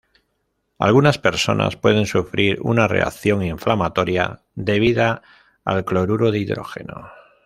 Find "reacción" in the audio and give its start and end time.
2.87-3.43